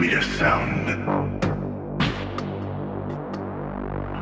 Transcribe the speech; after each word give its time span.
sweetest 0.00 0.38
sound. 0.38 0.88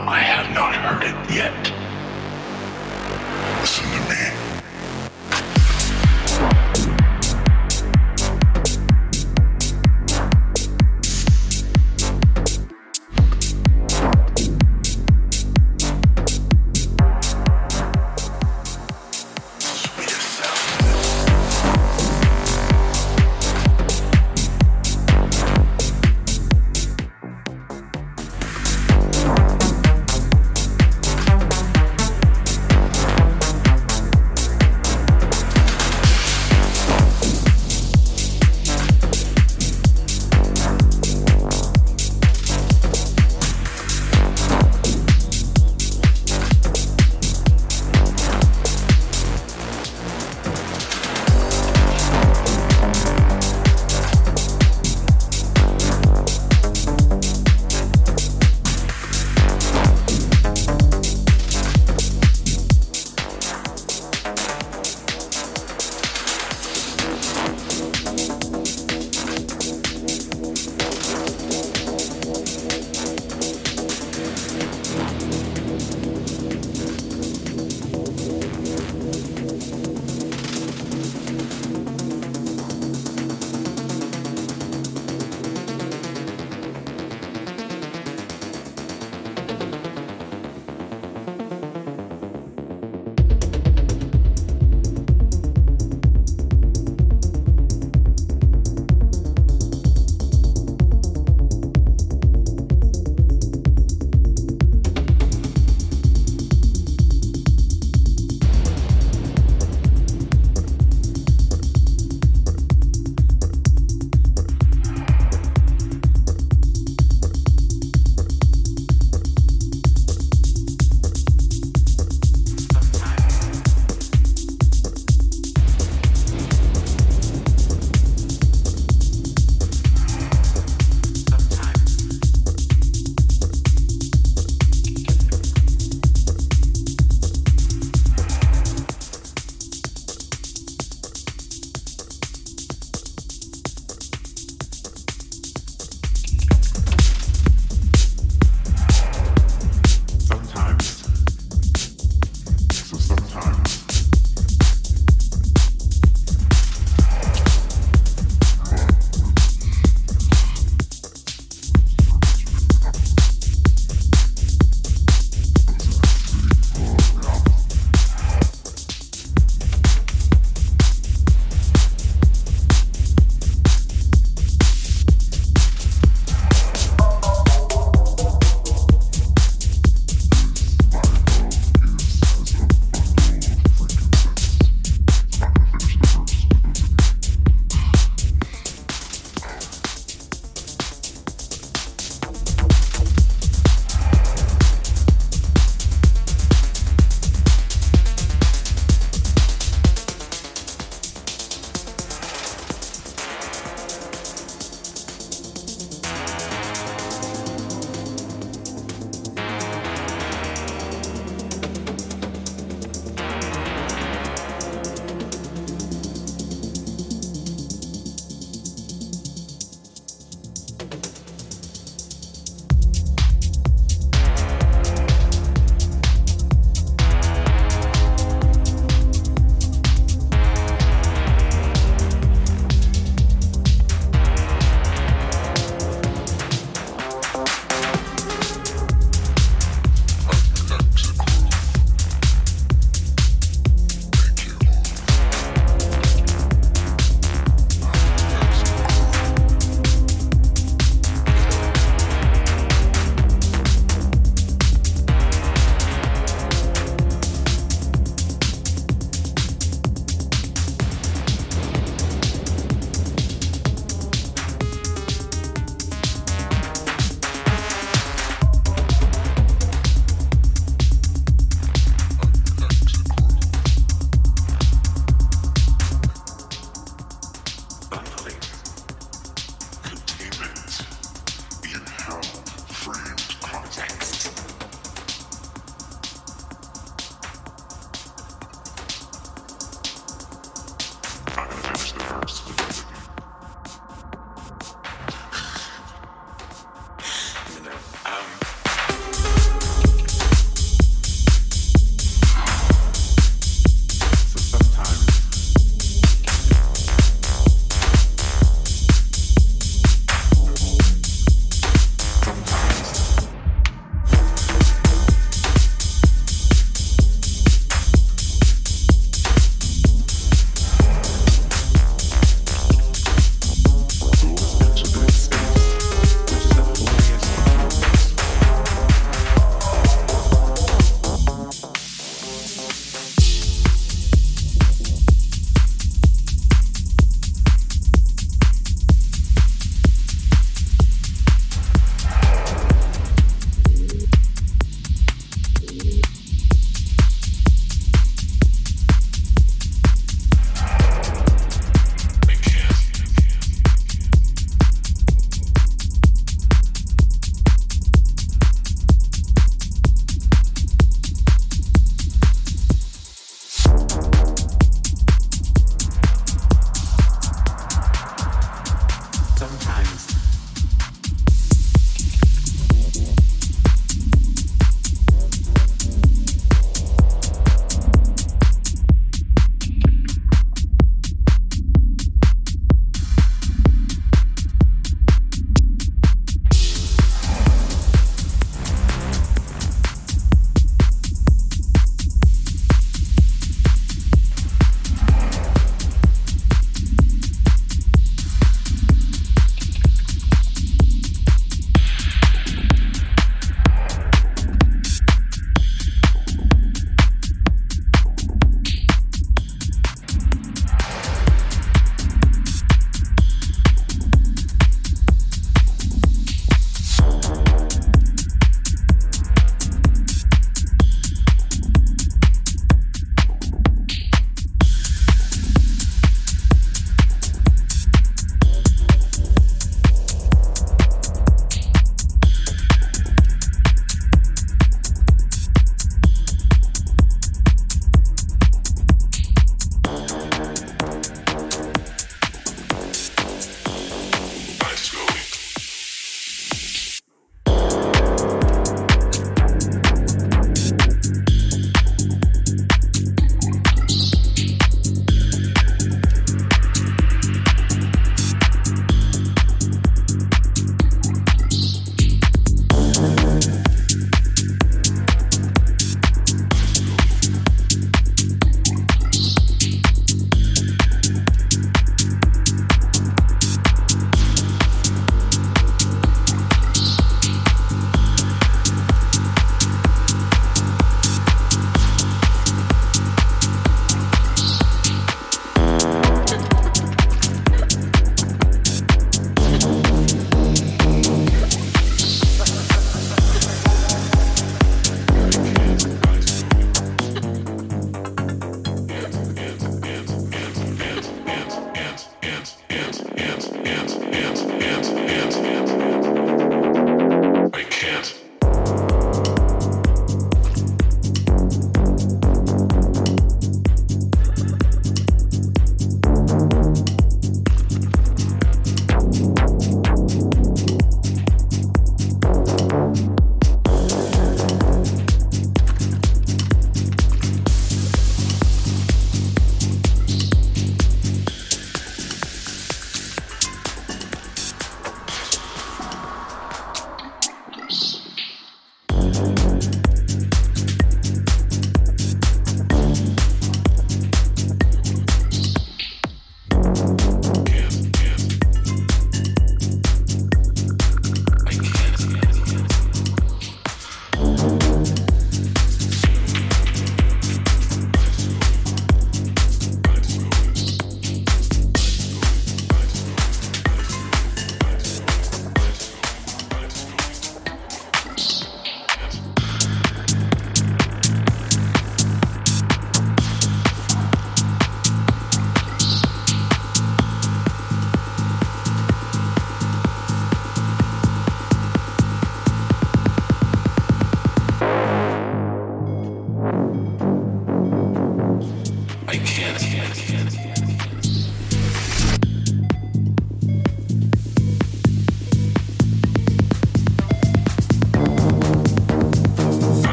I 0.00 0.18
have 0.18 0.52
not 0.52 0.74
heard 0.74 1.04
it 1.04 1.30
yet. 1.32 1.79